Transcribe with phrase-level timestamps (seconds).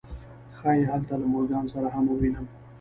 [0.57, 2.43] ښایي هلته له مورګان سره هم وویني